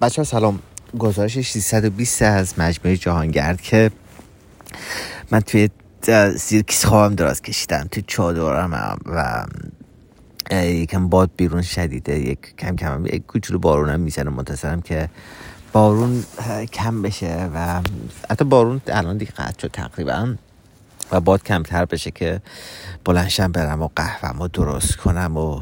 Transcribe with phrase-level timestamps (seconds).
[0.00, 0.58] بچه سلام.
[0.98, 3.90] گزارش 620 از مجموعه جهانگرد که
[5.30, 5.68] من توی
[6.36, 7.88] سیرکیس خوابم دراز کشیدم.
[7.90, 9.46] توی چادرم و
[10.56, 12.18] یکم باد بیرون شدیده.
[12.18, 15.08] یک کم کم یک کوچولو بارونم می‌زنه منتظرم که
[15.72, 16.24] بارون
[16.72, 17.80] کم بشه و
[18.30, 20.34] حتی بارون الان دیگه قطع شد تقریبا
[21.12, 22.40] و باد کمتر بشه که
[23.04, 25.60] بلنشم برم و قهوه درست کنم و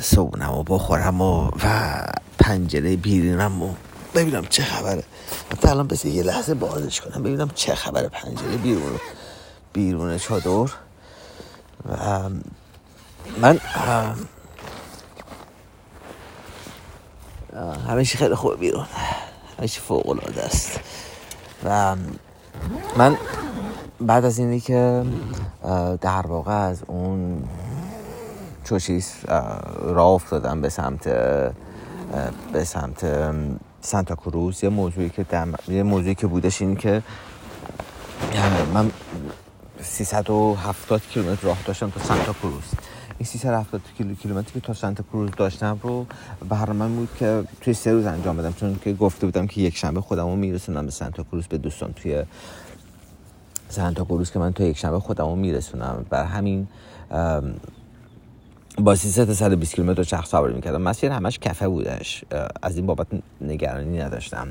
[0.00, 2.04] صبونم و بخورم و, و
[2.40, 3.74] پنجره بیرینم و
[4.14, 5.04] ببینم چه خبره.
[5.52, 9.00] حتی الان بس یه لحظه بازش کنم ببینم چه خبره پنجره بیرون
[9.72, 10.72] بیرون چادر.
[11.88, 12.28] و
[13.40, 13.58] من
[17.88, 18.86] همیشه خیلی خوب بیرون.
[19.58, 20.80] همیشه فوق العاده است.
[21.64, 21.96] و
[22.96, 23.16] من
[24.00, 25.04] بعد از اینی که
[26.00, 27.44] در واقع از اون
[28.64, 29.14] چوشیس
[29.82, 31.08] راه افتادم به سمت
[32.52, 33.06] به سمت
[33.80, 34.64] سانتا کروز.
[34.64, 35.54] یه موضوعی که دم...
[35.68, 37.02] یه موضوعی که بودش این که
[38.74, 38.90] من
[39.82, 42.62] 370 کیلومتر راه داشتم تا سانتا کروز.
[43.18, 43.80] این 370
[44.22, 46.06] کیلومتری که تا سانتا کروز داشتم رو
[46.48, 50.00] برنامه بود که توی سه روز انجام بدم چون که گفته بودم که یک شنبه
[50.00, 51.92] خودم رو میرسونم به سانتا کروز به دوستان.
[51.92, 52.24] توی
[53.68, 56.06] سانتا کروز که من تو یک شنبه خودم رو میرسونم.
[56.10, 56.68] بر همین
[58.80, 60.82] با 300 تا 120 کیلومتر چرخ سواری می‌کردم.
[60.82, 62.24] مسیر همش کفه بودش.
[62.62, 63.06] از این بابت
[63.40, 64.48] نگرانی نداشتم.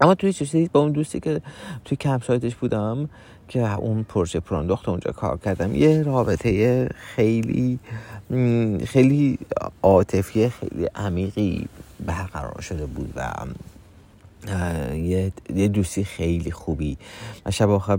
[0.00, 1.40] اما توی چیزی با اون دوستی که
[1.84, 3.08] توی کمپ سایتش بودم
[3.48, 7.78] که اون پروژه پرانداخت اونجا کار کردم یه رابطه خیلی
[8.86, 9.38] خیلی
[9.82, 11.68] عاطفی خیلی عمیقی
[12.06, 13.32] برقرار شده بود و
[14.94, 16.96] یه, یه دوستی خیلی خوبی.
[17.46, 17.98] من شب آخر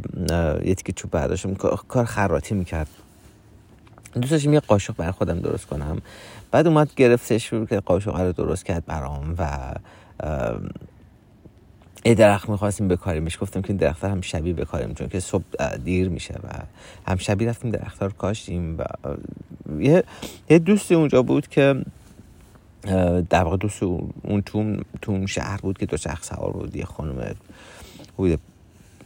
[0.64, 1.54] یه تیکه چوب برداشتم.
[1.88, 2.88] کار خراتی می‌کرد.
[4.14, 6.02] دوست داشتم یه قاشق برای خودم درست کنم.
[6.52, 9.74] بعد اومد گرفتش که قاشق رو درست کرد برام و
[12.06, 16.34] یه درخت می‌خواستیم بکاریمش گفتم که درخت هم شبیه بکاریم چون که صبح دیر میشه
[16.34, 16.48] و
[17.12, 18.84] هم شبیه رفتیم درخت رو کاشتیم و
[20.50, 21.86] یه, دوستی اونجا بود که
[23.30, 26.76] در واقع دوست اون توم توم شهر بود که دو شخص سوار بود.
[26.76, 27.36] یه خانم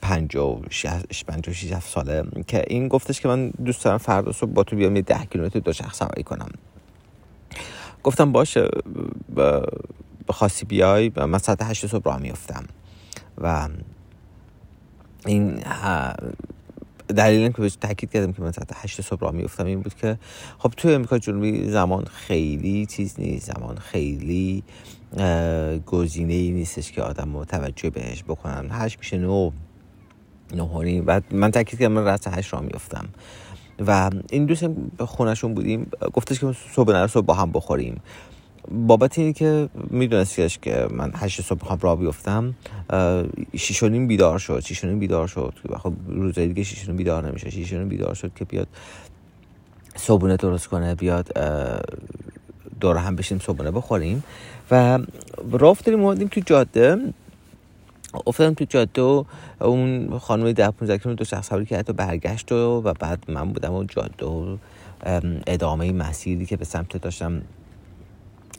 [0.03, 0.61] 50
[1.27, 2.23] 56 ساله.
[2.47, 5.59] که این گفتش که من دوست دارم فردا صبح با تو بیام یه 10 کیلومتر
[5.59, 6.49] دو شخص سواری کنم.
[8.03, 8.67] گفتم باشه
[10.27, 11.11] بخواستی بیای.
[11.15, 12.63] من ساعت 8 صبح راه میفتم
[13.37, 13.69] و
[15.25, 15.63] این
[17.07, 20.19] دلیل که بهش تاکید کردم که من ساعت 8 صبح راه میفتم این بود که
[20.57, 23.53] خب توی امریکا جنوبی زمان خیلی چیز نیست.
[23.53, 24.63] زمان خیلی
[25.85, 28.67] گزینه ای نیستش که آدم متوجه بهش بکنم.
[28.71, 29.51] هشت میشه نو
[30.53, 33.05] نهاری و من تاکید کردم من رأس هشت را میفتم
[33.87, 34.65] و این دوست
[34.97, 35.91] به خونشون بودیم.
[36.13, 38.01] گفتش که صبح نر صبح با هم بخوریم.
[38.71, 42.53] بابت اینی که میدونستیش که من هشت صبح بخوام را بیفتم
[43.57, 44.59] شیشونیم بیدار شد.
[44.59, 45.53] شیشونیم بیدار شد.
[45.77, 47.49] خب روزای دیگه شیشونیم بیدار نمیشه.
[47.49, 48.67] شیشونیم بیدار شد که بیاد
[49.95, 51.37] صبحونه درست کنه بیاد
[52.79, 54.23] دور هم بشیم صبحونه بخوریم.
[54.71, 54.99] و
[55.51, 57.13] راه افتادیم تو جاده.
[58.27, 59.23] افتادم تو جاده و
[59.59, 63.53] اون خانم ده 15 کیلومتر دو شخص سواری کرد و برگشت و, و بعد من
[63.53, 64.57] بودم و جاده و
[65.47, 67.41] ادامه مسیری که به سمت داشتم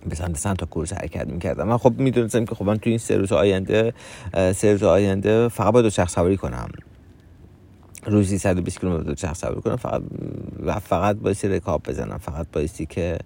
[0.08, 1.68] به سمت سمت کورس حرکت می‌کردم.
[1.68, 3.94] من خب می‌دونستم که خب من تو این سه روز آینده
[4.54, 6.68] سه روز آینده فقط با دو شخص سواری کنم.
[8.06, 10.02] روزی 120 کیلومتر دو شخص سواری کنم فقط
[10.66, 13.18] و فقط بایستی رکاب بزنم فقط بایستی که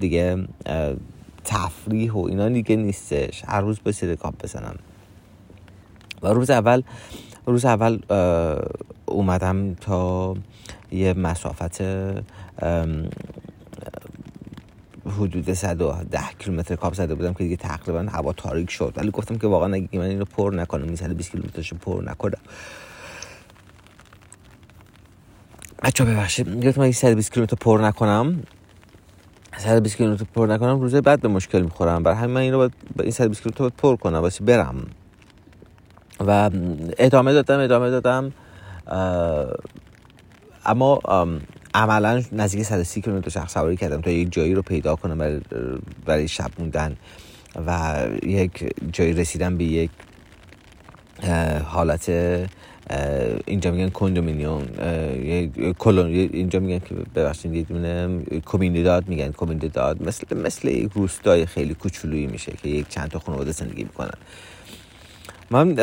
[0.00, 0.48] دیگه
[1.44, 3.42] تفریح و اینا دیگه نیستش.
[3.46, 4.76] هر روز بایستی رکاب بزنم.
[6.24, 6.82] و روز اول
[7.46, 7.98] روز اول
[9.06, 10.34] اومدم تا
[10.92, 11.80] یه مسافت
[15.06, 18.92] حدود 110 کیلومتر کاب زده بودم که دیگه تقریبا هوا تاریک شد.
[18.96, 22.38] ولی گفتم که واقعا اگه من اینو پر نکنم این 120 کیلومترش پر نکنم.
[25.82, 28.42] بچه ببخشید گفتم اگه 120 کیلومتر پر نکنم
[29.58, 32.02] 120 کیلومتر پر نکنم روزه بعد به مشکل می‌خورم.
[32.02, 34.86] برای همین من اینو باید این 120 کیلومتر پر کنم واسه برم.
[36.20, 36.50] و
[36.98, 38.32] ادامه دادم ادامه دادم.
[40.66, 41.00] اما
[41.74, 45.40] عملا نزدیک 130 کیلومتر شخص سواری کردم تا یک جایی رو پیدا کنم
[46.06, 46.96] برای, شب موندن
[47.66, 49.90] و یک جایی رسیدم به یک
[51.64, 52.08] حالت
[53.46, 54.62] اینجا میگن کندومینیوم
[56.32, 58.06] اینجا میگن که ببخشید یه دونه
[59.06, 63.82] میگن کمیونیداد مثل مثل یک روستای خیلی کوچولویی میشه که یک چند تا خانواده زندگی
[63.82, 64.18] می‌کنن.
[65.54, 65.74] من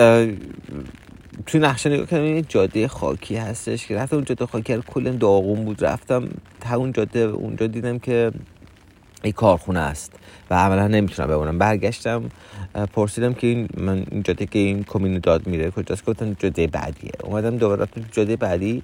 [1.46, 5.12] توی نقشه نگاه کردم این جاده خاکی هستش که رفتم اون جاده خاکی رو کل
[5.12, 6.30] داغون بود رفتم
[6.62, 8.32] تا اون جاده اونجا دیدم که
[9.24, 10.12] این کارخونه است
[10.50, 11.58] و عملا نمی‌تونم بمونم.
[11.58, 12.30] برگشتم
[12.94, 17.12] پرسیدم که این من این جاده که این کمین داد میره کجاست؟ گفتم جاده بعدیه
[17.24, 18.84] اومدم دوباره تو جاده بعدی.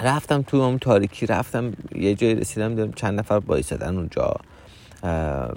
[0.00, 4.36] رفتم تو اون تاریکی رفتم یه جایی رسیدم دیدم چند نفر بایستدن اونجا.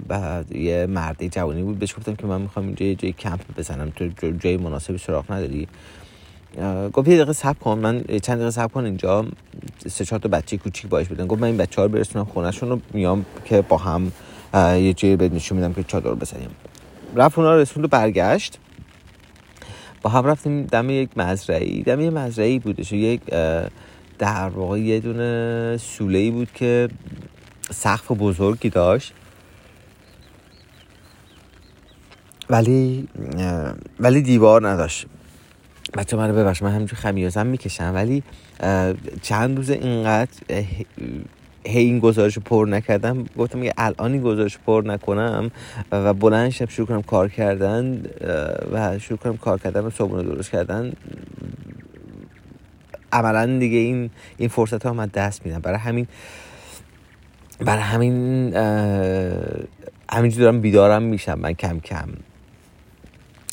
[0.08, 1.78] بعد یه مردی جوانی بود.
[1.78, 3.90] بهش گفتم که من می‌خوام اینجا یه جای کمپ بزنم.
[3.90, 5.68] تو جای مناسبی سراغ نداری؟
[6.92, 7.78] گفت یه دقیقه صبر کن.
[7.78, 9.26] من چند دقیقه صبر کن اینجا.
[9.86, 11.26] سه چهار تا بچه کوچیک باش بودن.
[11.26, 14.12] گفت من این بچه ها رو برسونم خونهشون رو میام که با هم
[14.54, 16.50] یه جایی بهت نشون میدم که چادر بزنیم.
[17.16, 18.58] رفت اونا رو برگشت.
[20.02, 22.92] با هم رفتیم دم یک مزرعی دم یه مزرعی بودش.
[22.92, 23.20] یک
[24.18, 26.88] در واقع یه دونه سوله بود که
[27.70, 29.12] سقف بزرگی داشت.
[32.50, 33.08] ولی
[34.00, 35.06] ولی دیوار نداشت.
[35.96, 38.22] بچه من رو ببخش من همینجور خمیازم می‌کشم ولی
[39.22, 40.30] چند روز اینقدر
[41.66, 43.24] هی این گزارش پر نکردم.
[43.38, 45.50] گفتم که الان این گزارش پر نکنم
[45.92, 48.02] و بلند شب شروع کنم کار کردن
[48.72, 50.92] و شروع کنم کار کردن و صبحونه درست کردن
[53.12, 55.58] عملا دیگه این این فرصت ها من دست میدم.
[55.58, 56.06] برای همین
[57.60, 58.54] برای همین
[60.10, 62.08] همینجور دارم بیدارم میشم من کم کم.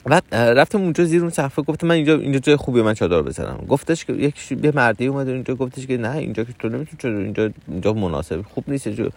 [0.05, 3.65] بعد رفتم اونجا زیر اون صفحه گفتم من اینجا اینجا جای خوبی من چادر بزنم.
[3.69, 7.17] گفتش که یک یه مردی اومد اینجا گفتش که نه اینجا که تو نمی‌تونی چادر
[7.17, 9.09] اینجا اینجا مناسب خوب نیست جو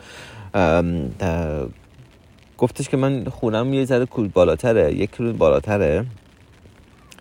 [2.58, 6.06] گفتش که من خونم یه ذره بالاتره یک کیلو بالاتره.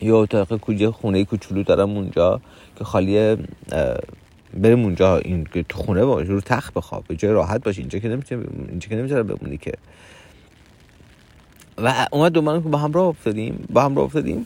[0.01, 2.41] یه اتاق کوچه خونه کوچولو دارم اونجا
[2.75, 3.37] که خالیه
[4.53, 8.45] بریم اونجا این تو خونه باش رو تخت بخواب جای راحت باش اینجا که نمی‌تونی
[8.69, 9.71] اینجا که نمی‌تونی بمونی که.
[11.77, 14.45] و اومد دو که با هم راه افتادیم با هم راه افتادیم.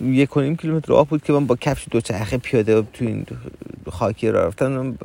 [0.00, 3.26] یک کنیم کیلومتر راه بود که من با کفش دو چرخه پیاده تو این
[3.90, 4.98] خاکی راه رفتن.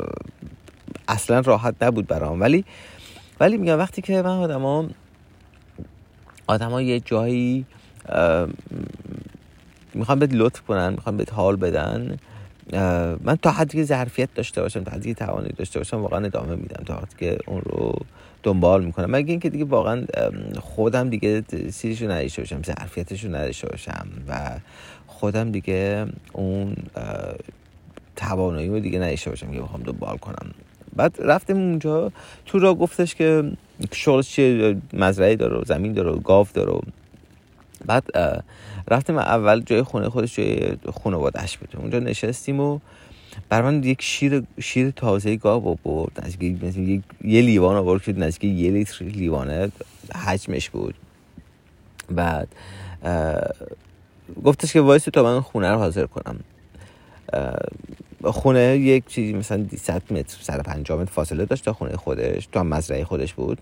[1.08, 2.42] اصلا راحت نبود برام.
[2.42, 2.66] ولی
[3.40, 4.88] ولی میگم وقتی که من آدما
[6.48, 7.66] آدما یه جایی
[9.94, 12.18] می‌خوام بهت لطف کنن می‌خوام بهت حال بدن.
[13.24, 16.56] من تا حدی که ظرفیت داشته باشم تا حدی که توانی داشته باشم واقعا ادامه
[16.56, 16.84] میدم.
[16.86, 17.96] تا حدی که اون رو
[18.44, 19.12] دنبال می‌کنم.
[19.12, 20.06] مگه اینکه دیگه واقعا
[20.60, 24.60] خودم دیگه سیریشو نداشته باشم ظرفیتشو نداشته باشم و
[25.08, 26.76] خودم دیگه اون
[28.16, 30.52] توانایی رو دیگه نداشته باشم که بخوام دنبال کنم.
[30.96, 32.12] بعد رفتیم اونجا.
[32.46, 33.52] تو را گفتش که
[33.92, 36.80] شغلش چیه؟ مزرعه داره زمین داره گاو داره.
[37.86, 38.04] بعد
[38.88, 41.76] رفتیم اول جای خونه خودش جای خانوادهش بود.
[41.78, 42.80] اونجا نشستیم و
[43.50, 46.26] بر من یک شیر شیر تازه گاو آورد.
[46.26, 49.72] نزدیک یک یه لیوان آورد که نزدیک یه لیتر لیوانه
[50.16, 50.96] حجمش بود.
[52.10, 52.48] بعد
[54.44, 56.40] گفتش که وایس تا من خونه رو حاضر کنم.
[58.24, 63.04] خونه یک چیزی مثلا 100 متر 150 متر فاصله داشت تا خونه خودش تا مزرعه
[63.04, 63.58] خودش بود.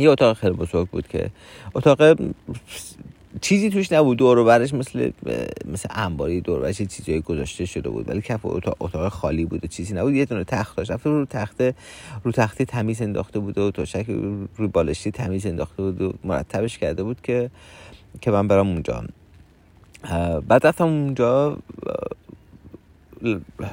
[0.00, 1.30] یه اتاق خیلی بزرگ بود که
[1.74, 2.18] اتاق
[3.40, 4.16] چیزی توش نبود.
[4.18, 5.10] دور برش مثل
[5.72, 8.08] مثل انباری دور برش چیزی گذاشته شده بود.
[8.08, 10.14] ولی کف اتاق خالی بود و چیزی نبود.
[10.14, 10.90] یه دونه تخت داشت.
[10.90, 11.74] رفته رو تخته
[12.24, 14.06] رو تخته تمیز انداخته بود و تشک
[14.56, 17.50] رو بالشتی تمیز انداخته بود و مرتبش کرده بود که
[18.20, 19.04] که من برم اونجا.
[20.48, 21.56] بعد رفتم اونجا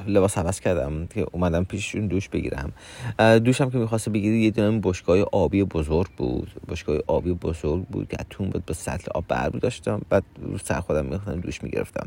[0.06, 2.72] لباس عوض کردم که اومدم پیششون دوش بگیرم.
[3.18, 6.50] دوشم که می‌خواسته بگیری یه دونه بشکای آبی بزرگ بود.
[6.68, 10.00] بشکای آبی بزرگ بود که اتون بود با سطل آب بر داشتم.
[10.08, 10.24] بعد
[10.64, 12.06] سر خودم می‌خواستم دوش می‌گرفتم.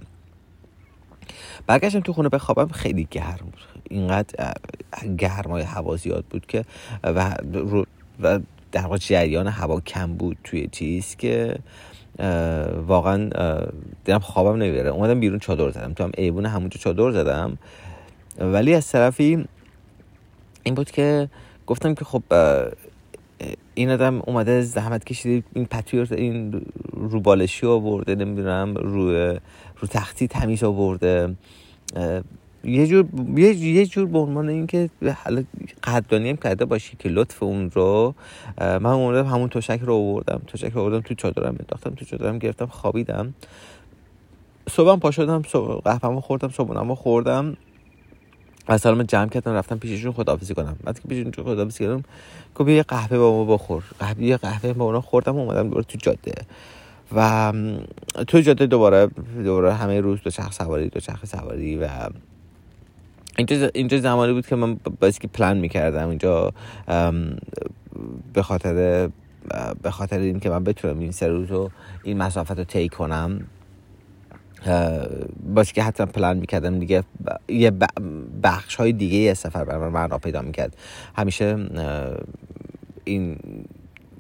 [1.68, 3.62] برگشتم تو خونه بخوابم خیلی گرم بود.
[3.90, 4.54] اینقدر
[5.18, 6.66] گرمای هوا زیاد بود که
[7.04, 7.36] و,
[8.22, 8.40] و
[8.72, 11.56] در واقع جریان هوا کم بود توی چیز که
[12.88, 13.30] واقعا
[14.06, 14.90] دیدم خوابم نمی‌بره.
[14.90, 15.94] اومدم بیرون چادر زدم.
[15.94, 17.58] تو هم ایوون همونجا چادر زدم.
[18.40, 19.46] ولی از طرفی
[20.64, 21.30] این بود که
[21.68, 22.24] گفتم که خب
[23.74, 29.12] این آدم اومده زحمت کشیده این پتوی این رو بالشی آورده نمی‌دونم رو
[29.78, 31.36] رو تختی تمیز آورده.
[32.64, 34.90] یه جور یه, یه جور به عنوان اینکه
[35.24, 35.44] حالا
[35.84, 38.16] قدردانی هم کرده باشی که لطف اون رو
[38.60, 40.42] من اومدم همون تشک رو آوردم.
[40.48, 43.34] تشک رو آوردم تو چادرم انداختم تو چادرم گرفتم خوابیدم.
[44.70, 45.42] صبحم پا شدم
[45.84, 47.58] قهوه‌مو خوردم صبحونمو خوردم.
[48.68, 50.76] از سلام جمع کردم رفتم پیششون خداحافظی کنم.
[50.84, 52.04] بعد که پیششون خداحافظی کردم
[52.56, 53.84] گفت یه قهوه با ما بخور.
[54.00, 56.34] قهوه یه قهوه با اونا خوردم اومدم دوباره تو جاده.
[57.16, 57.54] و
[58.28, 59.08] تو جاده دوباره
[59.44, 61.90] دوباره همه روز دو چرخ سواری دو چرخ سواری و
[63.48, 66.54] اینجا اینجا زمانی بود که من باید که پلان می‌کردم اینجا
[68.34, 69.10] به خاطر
[69.82, 71.72] به خاطر اینکه من بتونم این سه روز رو
[72.04, 73.48] این مسافت رو طی کنم
[75.54, 77.04] باشه که حتما پلان می‌کردم دیگه
[77.48, 77.72] یه
[78.44, 80.78] بخش های دیگه یه سفر برای من معنا پیدا می‌کرد.
[81.16, 81.70] همیشه
[83.04, 83.38] این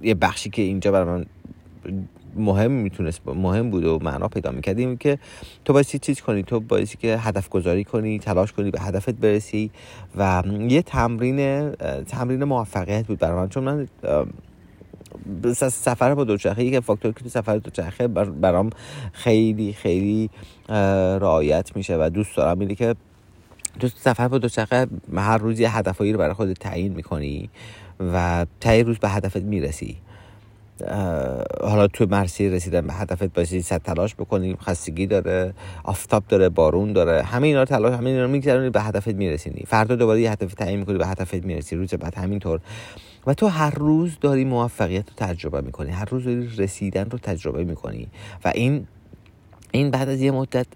[0.01, 1.25] یه بخشی که اینجا برای من
[2.35, 5.19] مهم می‌تونست مهم بود و معنا پیدا می‌کردیم که
[5.65, 9.71] تو باید چیز کنی؟ تو باید که هدف گذاری کنی تلاش کنی به هدفت برسی
[10.17, 11.71] و یه تمرین
[12.03, 13.49] تمرین موفقیت بود برای من.
[13.49, 13.87] چون من
[15.69, 18.69] سفر با دوچرخه یک فاکتور که تو سفر دوچرخه برام
[19.13, 20.29] خیلی خیلی
[21.19, 22.95] رعایت میشه و دوست دارم اینه که
[23.79, 27.49] تو سفر با دوچرخه هر روز یه هدفایی رو برای خودت تعیین می‌کنی
[27.99, 29.97] و تایی روز به هدفت می‌رسی.
[31.61, 36.93] حالا تو مرسی رسیدن به هدفت باشی صد تلاش بکنی خستگی داره آفتاب داره بارون
[36.93, 40.31] داره همه اینا رو تلاش همه اینا رو میگذرونی به هدفت میرسینی فردا دوباره یه
[40.31, 41.75] هدف تعیین می‌کنی به هدفت می‌رسی.
[41.75, 42.59] روز بعد همینطور.
[43.27, 45.91] و تو هر روز داری موفقیت رو تجربه می‌کنی.
[45.91, 48.07] هر روز داری رسیدن رو تجربه می‌کنی.
[48.45, 48.87] و این
[49.71, 50.67] این بعد از یه مدت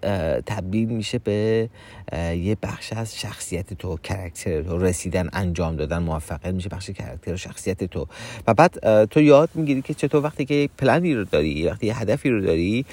[0.46, 1.70] تبدیل میشه به
[2.14, 7.38] یه بخش از شخصیت تو کرکتر تو رسیدن انجام دادن موفقیت میشه بخش کرکتر و
[7.38, 8.08] شخصیت تو.
[8.48, 12.00] و بعد تو یاد می‌گیری که چطور وقتی که یک پلنی رو داری وقتی یه
[12.00, 12.86] هدفی رو داری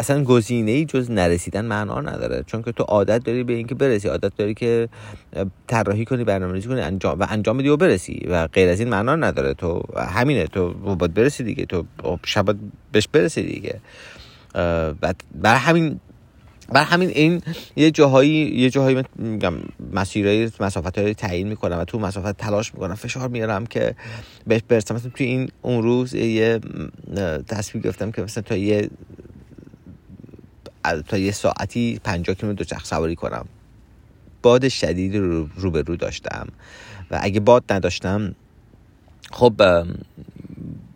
[0.00, 2.44] اصلا گزینه ای جز نرسیدن معنا نداره.
[2.46, 4.88] چون که تو عادت داری به اینکه برسی عادت داری که
[5.66, 8.26] طراحی کنی برنامه‌ریزی کنی انجام و انجام بدی و برسی.
[8.30, 9.82] و غیر از این معنا نداره تو.
[9.96, 11.64] همینه تو باید برسی دیگه.
[11.64, 11.84] تو
[12.24, 12.56] شب
[12.92, 13.80] بهش برسی دیگه.
[14.54, 16.00] برای همین
[16.72, 17.42] بر همین این
[17.76, 19.54] یه جاهایی یه جاهایی میگم
[19.92, 23.94] مسیرهای مسافت های تعیین می‌کنم و تو مسافت تلاش می‌کنم فشار میارم که
[24.46, 24.94] بهش برسم.
[24.94, 26.60] مثلا توی این اون روز یه
[27.48, 28.90] تصمیم گرفتم که مثلا تا یه
[31.08, 33.46] تا یه ساعتی 50 کیلومتر دوچرخه سواری کنم.
[34.42, 35.16] باد شدید
[35.56, 36.48] رو به رو داشتم.
[37.10, 38.34] و اگه باد نداشتم
[39.32, 39.54] خب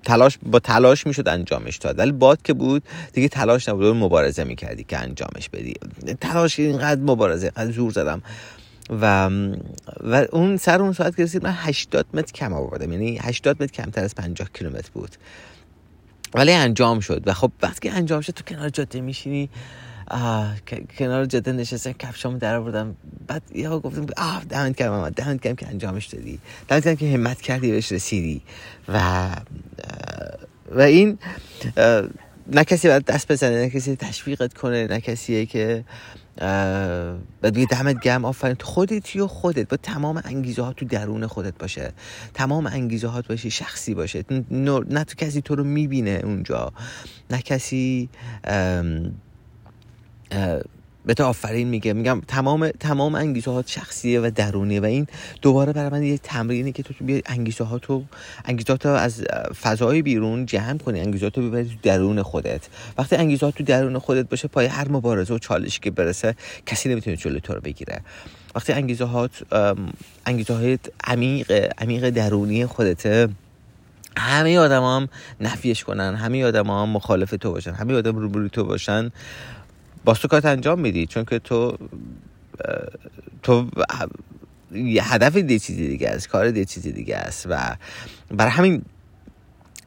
[0.06, 1.98] تلاش با تلاش می‌شد انجامش داد.
[1.98, 2.82] ولی باد که بود
[3.12, 3.84] دیگه تلاش نبود.
[3.84, 5.74] مبارزه می‌کردی که انجامش بدی.
[6.20, 8.22] تلاش اینقدر مبارزه اینقدر زور زدم.
[8.90, 9.30] و
[10.00, 12.92] و اون سر اون ساعت که رسید من 80 متر کم آوردم.
[12.92, 15.16] یعنی 80 متر کمتر از 50 کیلومتر بود.
[16.34, 17.22] ولی انجام شد.
[17.26, 19.50] و خب وقتی انجام شد تو کنار جاده میشینی.
[20.98, 22.96] کنار جاده نشستم کفشامو در آوردم.
[23.26, 26.38] بعد یه گفتم آه دمت کردم دمت کردم که انجامش دادی.
[26.68, 28.42] دمت کردم که همت کردی بهش رسیدی.
[28.88, 29.28] و
[30.70, 31.18] و این
[32.52, 35.84] نه کسی باید دست بزنه نه کسی تشویقت کنه نه کسیه که
[36.36, 38.56] بعد بگه دمت گرم آفرین.
[38.62, 41.92] خودتی و خودت؟ با تمام انگیزه ها تو درون خودت باشه.
[42.34, 44.24] تمام انگیزه هات باشه شخصی باشه.
[44.50, 46.72] نه تو کسی تو رو می‌بینه اونجا.
[47.30, 48.08] نه کسی
[51.06, 51.92] به تو آفرین میگه.
[51.92, 55.06] میگم تمام تمام انگیزه ها شخصیه و درونیه و این
[55.42, 58.04] دوباره برای من یه تمرینی که تو بیا انگیزه ها تو
[58.44, 59.24] انگیزه تو از
[59.62, 62.68] فضای بیرون جمع کنی انگیزه تو ببری تو درون خودت.
[62.98, 66.34] وقتی انگیزه تو درون خودت باشه پای هر مبارزه و چالشی که برسه
[66.66, 68.00] کسی نمی‌تونه جلوی تو رو بگیره.
[68.54, 69.28] وقتی انگیزه ها
[70.26, 73.28] انگیزه های عمیق عمیق درونی خودته
[74.16, 75.08] همه آدم هم
[75.40, 79.10] نفیش کنن همه آدم هم مخالف تو باشن همه آدم روبروی تو باشن.
[80.06, 81.78] با کارت انجام میدی؟ چون که تو
[83.42, 83.68] تو
[85.00, 87.76] هدف دی چیزی دیگه است کار دی چیزی دیگه است و
[88.30, 88.82] برای همین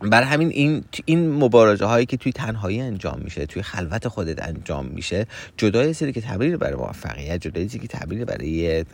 [0.02, 4.86] برای همین این این مبارزه هایی که توی تنهایی انجام میشه توی خلوت خودت انجام
[4.86, 8.86] میشه جدای سری که تبریل برای موفقیت جدای که تبریل برای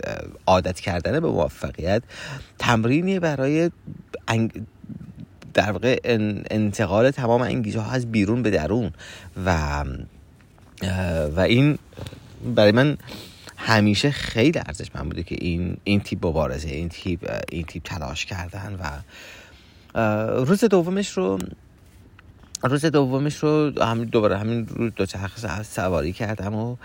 [0.46, 2.04] عادت کردن به موفقیت
[2.60, 3.72] تمرینی برای
[5.54, 6.00] در واقع
[6.52, 8.92] انتقال تمام انگیزه ها از بیرون به درون
[9.46, 9.84] و
[11.36, 11.78] و این
[12.56, 12.98] برای من
[13.58, 18.26] همیشه خیلی ارزش من بوده که این این تیپ مبارزه این تیپ این تیپ تلاش
[18.26, 19.02] کردن و
[20.46, 21.40] روز دومش رو
[22.64, 26.76] روز دومش رو همین دوباره همین رو دو چرخ سواری کردم و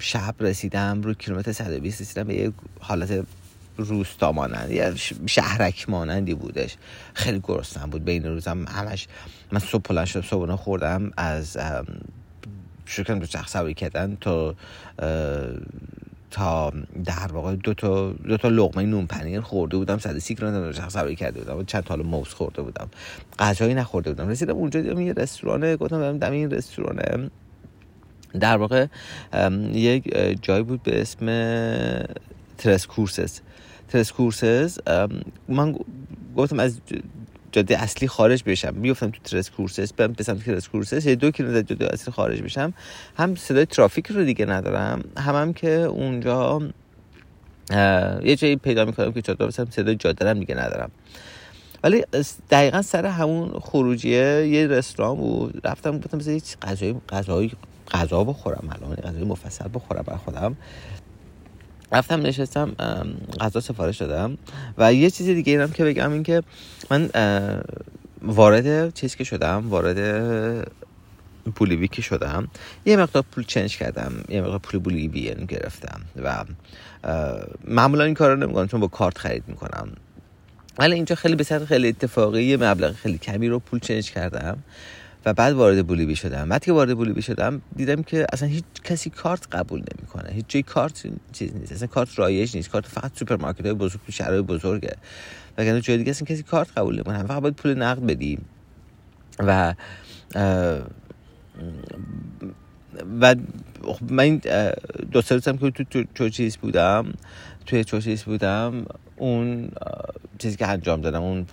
[0.00, 3.24] شب رسیدم رو کیلومتر 120 رسیدم به یه حالت
[3.76, 4.94] روستا مانند یا
[5.26, 6.76] شهرک مانندی بودش.
[7.14, 8.04] خیلی گرسنم بود.
[8.04, 9.08] بین روزم همش
[9.52, 11.56] من صبح پلن شدم صبحونه خوردم از
[12.86, 14.54] شروع کردم چرخ سواری کردن تا
[16.30, 16.72] تا
[17.04, 21.16] در واقع دو تا دو تا لقمه نون پنیر خورده بودم 130 گرم چرخ سواری
[21.16, 22.88] کرده بودم و چند تا موز خورده بودم.
[23.38, 24.28] غذایی نخورده بودم.
[24.28, 27.30] رسیدم اونجا دیدم یه رستوران گفتم برم دم این رستوران
[28.40, 28.86] در واقع
[29.72, 31.26] یک جایی بود به اسم
[32.58, 33.40] ترس کورسز
[33.88, 34.78] ترس کورسز
[35.48, 35.76] من
[36.36, 36.80] گفتم از
[37.52, 38.74] جاده اصلی خارج بشم.
[38.74, 41.06] میفتم تو ترس کورسس برم به سمت ترس کورسس.
[41.06, 42.74] یه دو کیلومتر جاده اصلی خارج بشم.
[43.16, 46.62] هم صدای ترافیک رو دیگه ندارم هم هم که اونجا
[48.24, 50.90] یه جایی پیدا می‌کنم که چطور بسم صدای جاده دیگه ندارم.
[51.84, 52.04] ولی
[52.50, 55.60] دقیقا سر همون خروجیه یه رستوران بود.
[55.64, 57.52] رفتم گفتم بذار هیچ غذایی غذایی
[57.90, 60.56] غذا بخورم الان غذای مفصل بخورم برای خودم.
[61.92, 62.72] رفتم نشستم
[63.40, 64.38] غذا سفارش دادم
[64.78, 66.42] و یه چیز دیگه اینم که بگم این که
[66.90, 67.10] من
[68.22, 69.98] وارد چیز که شدم وارد
[71.54, 72.48] پولیوی که شدم
[72.84, 76.44] یه مقدار پول چنج کردم یه مقدار پول بولیوی گرفتم و
[77.64, 79.88] معمولا این کار رو نمی‌کنم چون با کارت خرید می‌کنم.
[80.78, 84.58] ولی اینجا خیلی به خیلی اتفاقی یه مبلغ خیلی کمی رو پول چنج کردم.
[85.24, 86.48] و بعد وارد بولیوی شدم.
[86.48, 90.30] بعد که وارد بولیوی شدم دیدم که اصلا هیچ کسی کارت قبول نمی‌کنه.
[90.32, 91.72] هیچ جای کارت چیز نیست.
[91.72, 92.70] اصلا کارت رایج نیست.
[92.70, 94.96] کارت فقط سوپرمارکت های بزرگ تو شهرهای بزرگه.
[95.58, 97.22] وگرنه جای دیگه اصلا کسی کارت قبول نمی‌کنه.
[97.22, 98.38] فقط باید پول نقد بدی
[99.38, 99.74] و
[103.20, 103.34] و
[104.08, 104.40] من
[105.12, 107.12] دو سه روزم که تو چوچیز بودم
[107.66, 108.84] توی چوچیز بودم
[109.16, 109.70] اون
[110.38, 111.46] چیزی که انجام دادم اون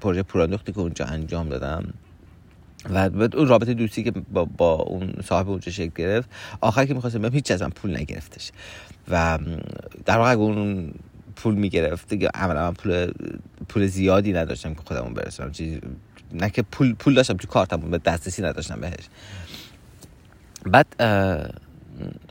[0.00, 1.94] پروژه پوراندختی که اونجا انجام دادم
[2.90, 6.28] و اون رابطه دوستی که با, با اون صاحب اونجا شکل گرفت
[6.60, 8.50] آخر که می‌خواستم بهم هیچ از من پول نگرفتش.
[9.08, 9.38] و
[10.04, 10.92] در واقع اون
[11.36, 13.12] پول می‌گرفت دیگه عملا من پول
[13.68, 15.52] پول زیادی نداشتم که خودمون برسونم.
[15.52, 15.78] چیز
[16.32, 19.08] نه که پول پول داشتم تو کارتم به دسترسی نداشتم بهش.
[20.66, 20.86] بعد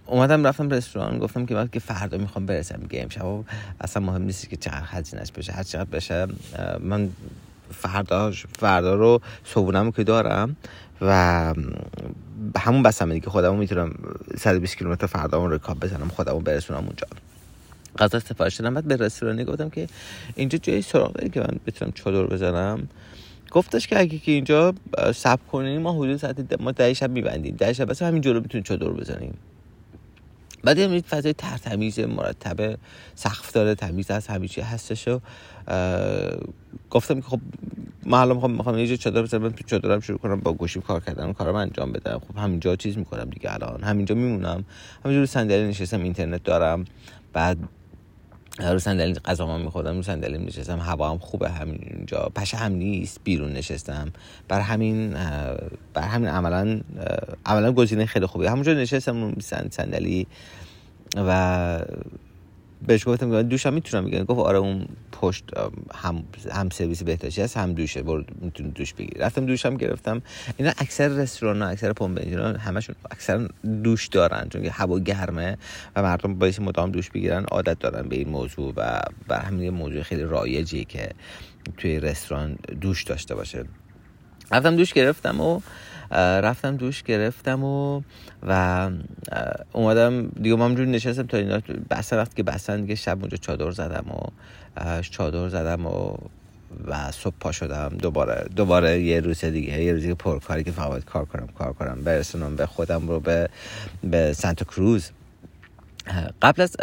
[0.06, 3.44] اومدم رفتم رستوران گفتم که که فردا می‌خوام برسم گیم شب.
[3.82, 6.28] اصلا مهم نیست که چقدر هزینهش بشه هر چقدر بشه
[6.80, 7.10] من
[7.76, 10.56] فردا فردا رو صبونم که دارم
[11.02, 11.54] و
[12.58, 13.94] همون بسمه دیگه خودمو می‌تونم
[14.38, 17.08] 120 کیلومتر فردا اون رکاب بزنم خودمو برسونم اونجا.
[18.00, 18.74] غذا سفارش دادم.
[18.74, 19.88] بعد به رستورانی گفتم که
[20.36, 22.88] اینجا جایی سراغ داری که من بتونم چادر بزنم.
[23.52, 24.74] گفتش که اگه که اینجا
[25.16, 27.56] سب کنیم ما حدود ساعت ما ده شب میبندیم.
[27.56, 29.34] ده شب بس همین جلو می‌تونیم چادر بزنیم.
[30.66, 32.78] بعد یه فضای ترتمیز مرتب
[33.16, 35.20] سقف داره تمیز هست همیشه هستش و
[36.90, 37.40] گفتم که خب
[38.06, 41.34] من الان می‌خوام می‌خوام یه چادر بزنم تو چادرم شروع کنم با گوشیم کار کردن
[41.34, 42.22] کارم انجام بدم.
[42.28, 43.84] خب همینجا چیز می‌کنم دیگه الان.
[43.84, 44.66] همینجا میمونم.
[45.06, 46.86] همینجور صندلی نشستم اینترنت دارم.
[47.34, 47.58] بعد
[48.60, 53.20] رو صندلی غذا ما میخوردم رو صندلی نشستم هوا هم خوبه همینجا پشه هم نیست
[53.24, 54.12] بیرون نشستم.
[54.48, 55.14] بر همین
[55.94, 56.82] بر همین عملا
[57.46, 59.32] عملا گزینه خیلی خوبه همونجا نشستم رو
[59.70, 60.28] صندلی
[61.16, 61.80] و
[62.88, 65.44] بهش گفتم دوشم می‌تونم میگن گفت آره اون پشت
[65.96, 68.02] هم هم سرویس بهداشتی هست هم دوشه.
[68.02, 69.20] برو می‌تونی دوش بگیری.
[69.20, 70.22] رفتم دوشم گرفتم.
[70.58, 73.48] اینا اکثر رستوران ها اکثر پمپ بنزین همشون اکثر
[73.84, 75.58] دوش دارن چون هوا گرمه
[75.96, 80.02] و مردم باعث مدام دوش بگیرن عادت دارن به این موضوع و بر همین موضوع
[80.02, 81.10] خیلی رایجی که
[81.78, 83.66] توی رستوران دوش داشته باشه.
[84.52, 85.60] رفتم دوش گرفتم و
[86.12, 88.02] رفتم دوش گرفتم و
[88.48, 88.90] و
[89.72, 93.72] اومدم دیگه ما همجور نشستم تا اینا بسن وقتی که بسن دیگه شب اونجا چادر
[93.72, 94.20] زدم و
[95.02, 96.18] چادر زدم و
[96.88, 97.90] و صبح پا شدم.
[98.00, 102.02] دوباره دوباره یه روز دیگه یه روزی پرکاری که فقط کار کنم کار کنم.
[102.04, 103.50] برسونم به خودم رو به
[104.04, 105.10] به سانتا کروز.
[106.42, 106.76] قبل از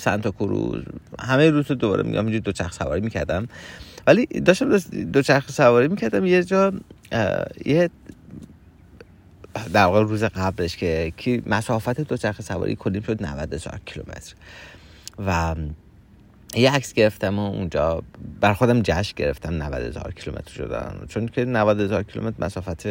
[0.00, 0.82] سانتا کروز
[1.18, 3.48] همه روز دوباره میگم اینجوری دو چرخ سواری می‌کردم.
[4.06, 4.78] ولی داشتم
[5.12, 6.26] دو چرخ سواری می‌کردم.
[6.26, 6.72] یه جا
[7.64, 7.90] یه
[9.72, 14.34] در واقع روز قبلش که که مسافت دوچرخه سواری کلیم شد 90 هزار کیلومتر.
[15.26, 15.54] و
[16.54, 18.02] یه عکس گرفتم و اونجا
[18.40, 21.06] بر خودم جشن گرفتم 90 هزار کیلومتر شدن.
[21.08, 22.86] چون که 90 هزار کیلومتر مسافت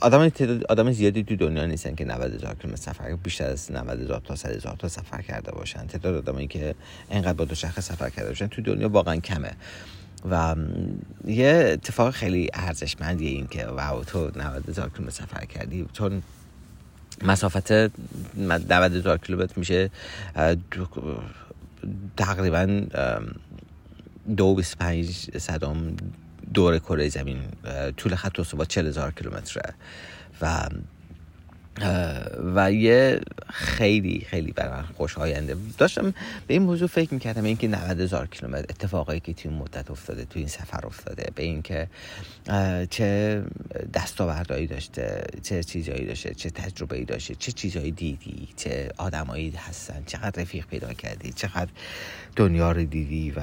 [0.00, 0.30] آدم
[0.68, 4.36] آدم زیادی تو دنیا نیستن که 90 هزار کیلومتر سفر بیشتر از 90 هزار تا
[4.36, 5.86] 100 هزار تا سفر کرده باشن.
[5.86, 6.74] تعداد آدمایی که
[7.10, 9.52] اینقدر با دوچرخه سفر کرده باشن تو دنیا واقعا کمه.
[10.30, 10.54] و
[11.26, 15.86] یه اتفاق خیلی ارزشمندیه این که واو تو 90 هزار کیلومتر سفر کردی.
[15.92, 16.22] چون
[17.22, 19.90] مسافت 90 هزار کیلومتر میشه
[22.16, 22.82] تقریبا
[24.36, 25.06] دو بیس پنج
[25.38, 25.96] صدام
[26.54, 27.38] دور کره زمین
[27.96, 29.74] طول خط با چل هزار کیلومتره.
[30.40, 30.68] و
[32.54, 36.14] و یه خیلی خیلی برای من خوشاینده داشتم
[36.46, 40.40] به این موضوع فکر می‌کردم اینکه 90 هزار کیلومتر اتفاقایی که توی مدت افتاده توی
[40.42, 41.88] این سفر افتاده به اینکه
[42.90, 43.42] چه
[43.94, 50.42] دستاوردهایی داشته چه چیزهایی داشته چه تجربه داشته چه چیزهایی دیدی چه آدمایی هستن چقدر
[50.42, 51.70] رفیق پیدا کردی چقدر
[52.36, 53.40] دنیا رو دیدی و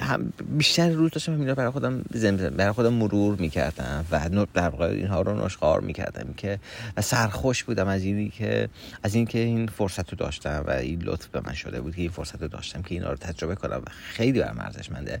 [0.00, 4.86] هم بیشتر روز داشتم اینا برای خودم زمزم برای خودم مرور می‌کردم و در واقع
[4.86, 6.58] اینها رو نشخار می‌کردم که
[7.00, 8.68] سرخوش بودم از اینی که
[9.02, 12.10] از اینکه این فرصت رو داشتم و این لطف به من شده بود که این
[12.10, 15.20] فرصت رو داشتم که اینا رو تجربه کنم و خیلی برام ارزشمنده.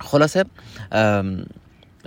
[0.00, 0.44] خلاصه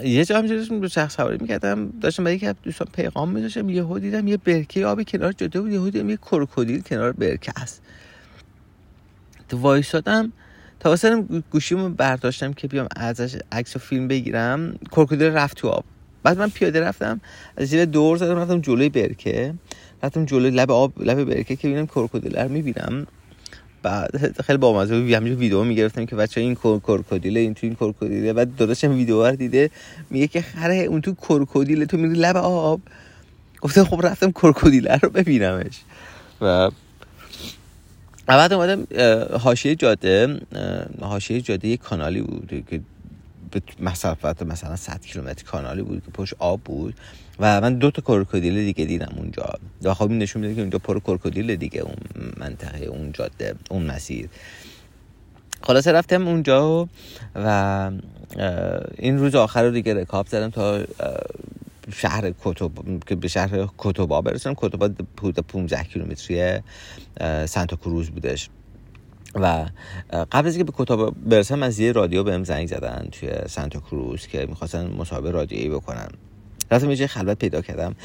[0.03, 3.99] یه جا همینجوری داشتم دو شخص سواری می‌کردم داشتم برای که دوستان پیغام میذاشتم یهو
[3.99, 7.81] دیدم یه برکه آبی کنار جاده بود یهو دیدم یه کروکودیل کنار برکه است.
[9.53, 10.31] وایسادم
[10.79, 14.75] تا واسه گوشیمو برداشتم که بیام ازش عکس و فیلم بگیرم.
[14.91, 15.83] کروکودیل رفت تو آب.
[16.23, 17.21] بعد من پیاده رفتم
[17.57, 19.53] از زیر دور زدم رفتم جلوی برکه.
[20.03, 23.07] رفتم جلوی لب آب لب برکه که ببینم کروکودیل رو می‌بینم.
[23.83, 25.11] بعد خیلی بامزه بود.
[25.11, 29.35] همینجور ویدیو می‌گرفتم که بچه این کروکودیل این تو این کروکودیله بعد داداشم ویدیو رو
[29.35, 29.69] دیده.
[30.09, 32.81] میگه که خره اون تو کروکودیل تو میری لب آب.
[33.61, 35.81] گفتم خب رفتم کروکودیله رو ببینمش.
[36.41, 36.71] و
[38.25, 38.87] بعد اومدم
[39.37, 40.39] حاشیه جاده
[41.01, 42.81] حاشیه جاده یک کانالی بود که
[43.51, 46.93] به مسافت مثلا 100 کیلومتر کانالی بود که پشت آب بود
[47.39, 49.53] و من دو تا کروکودیل دیگه دیدم اونجا.
[49.83, 51.95] و خب این نشون میده که اونجا پر کروکودیل دیگه اون
[52.37, 54.29] منطقه اون جاده اون مسیر.
[55.63, 56.89] خلاصه رفتم اونجا
[57.35, 57.91] و
[58.97, 60.79] این روز آخر رو دیگه رکاب زدم تا
[61.93, 62.71] شهر کتب
[63.07, 66.59] که به شهر کتبا برسم کتبا حدود 15 کیلومتری
[67.45, 68.49] سانتا کروز بودش.
[69.35, 69.65] و
[70.31, 74.27] قبل از اینکه به کتاب برسم از یه رادیو بهم زنگ زدن توی سانتا کروز
[74.27, 76.07] که می‌خواستن مصاحبه رادیویی بکنن.
[76.71, 77.95] رفتم یه خلوت پیدا کردم.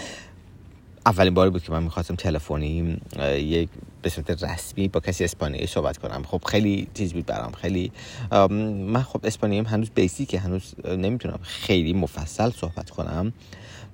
[1.06, 3.00] اولین باری بود که من می‌خواستم تلفنی
[3.36, 3.68] یک
[4.02, 6.22] به صورت رسمی با کسی اسپانیایی صحبت کنم.
[6.22, 7.52] خب خیلی چیز بود برام.
[7.52, 7.92] خیلی
[8.30, 13.32] من خب اسپانیایی هنوز بیسیکه هنوز نمی‌تونم خیلی مفصل صحبت کنم.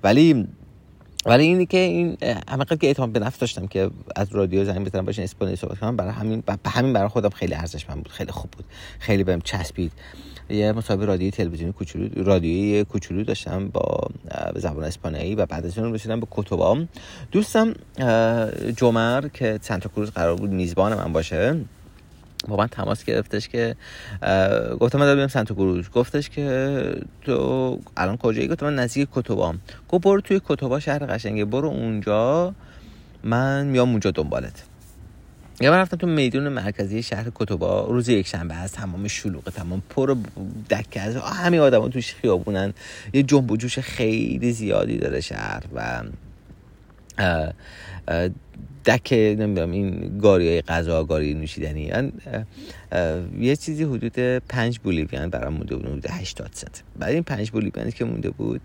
[0.03, 0.47] ولی
[1.25, 2.17] ولی اینی که این
[2.49, 5.95] همینقدر که اعتماد به نفس داشتم که از رادیو زنگ بزنم باشین اسپانیایی صحبت کنم
[5.95, 8.11] برای همین به همین برای خودم خیلی ارزشمند بود.
[8.11, 8.65] خیلی خوب بود.
[8.99, 9.91] خیلی بهم چسبید.
[10.49, 14.07] یه مصاحبه رادیوی تلویزیونی کوچولو رادیویی کوچولو داشتم با
[14.55, 16.85] زبان اسپانیایی و بعد از اون رسیدم به کتبا
[17.31, 17.73] دوستم
[18.77, 21.55] جمر که سانتا کروز قرار بود میزبان من باشه
[22.47, 23.75] با من تماس گرفتش که
[24.79, 25.89] گفتم من دارم سنتو کروز.
[25.89, 26.81] گفتش که
[27.21, 32.53] تو الان کجایی؟ گفتم من نزدیک کتبام گفت برو توی کتبا شهر قشنگه برو اونجا
[33.23, 34.63] من میام اونجا دنبالت.
[35.61, 39.81] یا من رفتم تو میدون مرکزی شهر کتبا روز یک شنبه هست تمام شلوغه تمام
[39.89, 40.15] پر
[40.69, 42.73] دکه از همین آدم توش خیابونن.
[43.13, 46.03] یه جنب و جوش خیلی زیادی داره شهر و
[48.85, 52.11] دک نمی‌دونم این گاری های غذا گاری نوشیدنی.
[53.39, 57.91] یه چیزی حدود پنج بولیویان برام مونده بود حدود 80 سنت بعد این پنج بولیویانی
[57.91, 58.61] که مونده بود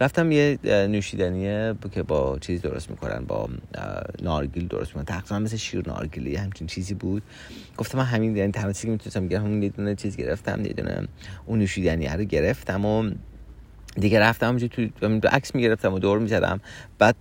[0.00, 3.48] رفتم یه نوشیدنی که با چیز درست می‌کنن با
[4.22, 5.04] نارگیل درست می‌کنن.
[5.04, 7.22] تقریبا مثل شیر نارگیلی همچین چیزی بود.
[7.76, 11.08] گفتم من همین یعنی تنها که می‌تونستم گرفتم همون یه چیز گرفتم یه دونه
[11.46, 13.10] اون نوشیدنی رو گرفتم و
[13.96, 14.88] دیگه رفتم اونجا تو
[15.28, 16.60] عکس می‌گرفتم و دور می‌زدم.
[16.98, 17.16] بعد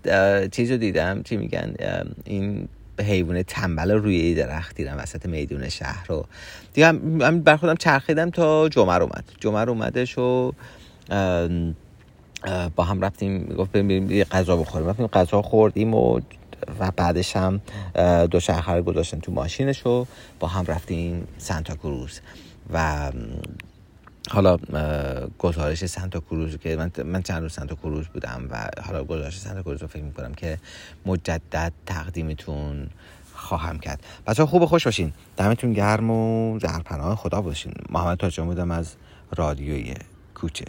[0.51, 1.73] چیزو دیدم چی میگن
[2.25, 2.67] این
[2.99, 6.25] حیوان تنبل روی درخت دیدم وسط میدون شهر رو.
[6.73, 9.23] دیگه هم بر خودم چرخیدم تا جمعه اومد.
[9.39, 10.53] جمعه اومدش و
[12.75, 14.88] با هم رفتیم گفت بریم یه غذا بخوریم.
[14.88, 16.19] رفتیم غذا خوردیم و
[16.80, 17.62] و بعدش هم
[18.32, 20.06] دو شهر گذاشتن تو ماشینش و
[20.39, 22.19] با هم رفتیم سانتا کروز.
[22.73, 23.12] و
[24.30, 24.58] حالا
[25.39, 29.62] گزارش سانتا کروز که من, من چند روز سانتا کروز بودم و حالا گزارش سانتا
[29.62, 30.58] کروز رو فکر می‌کنم که
[31.06, 32.89] مجدد تقدیمتون
[33.34, 34.04] خواهم کرد.
[34.28, 35.13] بچه خوب خوش باشین.
[35.38, 37.73] دمتون گرم و در پناه خدا باشین.
[37.89, 38.95] محمد تاجان بودم از
[39.36, 39.93] رادیوی
[40.36, 40.65] کوچه.